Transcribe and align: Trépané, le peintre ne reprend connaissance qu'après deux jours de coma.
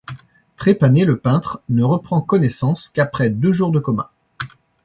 Trépané, 0.57 1.05
le 1.05 1.15
peintre 1.19 1.61
ne 1.69 1.83
reprend 1.83 2.21
connaissance 2.21 2.89
qu'après 2.89 3.29
deux 3.29 3.51
jours 3.51 3.69
de 3.69 3.77
coma. 3.79 4.11